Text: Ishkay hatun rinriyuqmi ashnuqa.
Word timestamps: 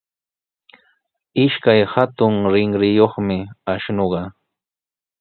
Ishkay 1.43 1.81
hatun 1.93 2.35
rinriyuqmi 2.53 3.37
ashnuqa. 3.73 4.21